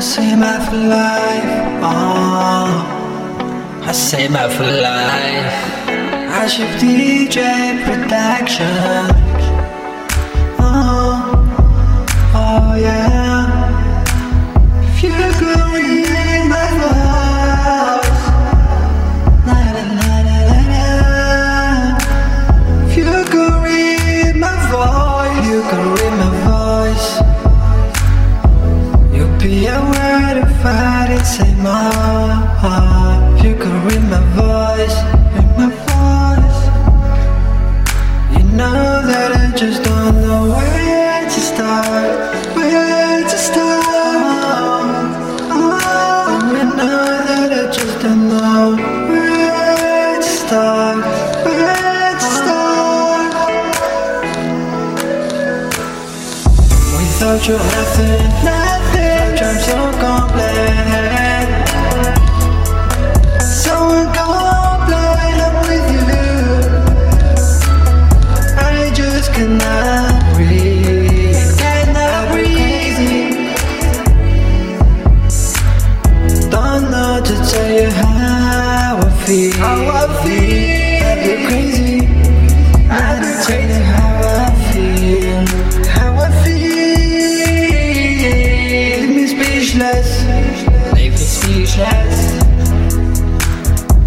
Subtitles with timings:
[0.00, 1.82] same out for life.
[1.82, 2.70] Oh,
[3.82, 5.54] I say my for life.
[6.40, 9.47] I shift DJ production.
[31.60, 34.96] If you could read my voice,
[35.34, 36.60] read my voice.
[38.36, 43.76] You know that I just don't know where to start, where to start.
[45.50, 46.38] Oh,
[46.76, 48.76] know that I just don't know
[49.08, 50.98] where to start,
[51.44, 53.34] where to start.
[56.94, 58.67] Without nothing.
[79.28, 79.52] Feel.
[79.52, 81.04] How I feel.
[81.04, 82.00] I feel crazy.
[82.88, 83.02] I
[83.44, 85.44] tell you how I feel.
[85.96, 87.90] How I feel.
[89.00, 90.08] Leave me speechless.
[90.96, 92.16] Leave me speechless.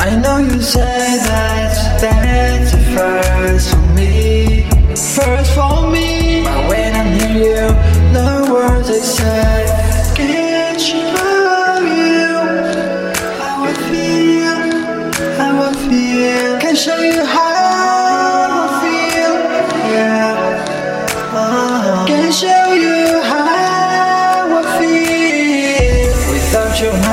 [0.00, 4.10] I know you said that that's a first for me,
[5.14, 6.08] first for me.
[6.44, 7.66] But when I'm near you,
[8.12, 9.53] the words I say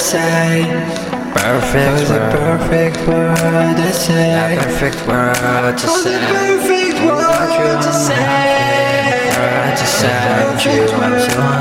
[0.00, 0.64] say.
[1.34, 4.56] Perfect for the perfect word to say.
[4.58, 6.18] perfect word to say.
[6.26, 9.30] perfect word to say.
[9.36, 10.40] Word to say.
[10.40, 11.59] I'm so incomplete.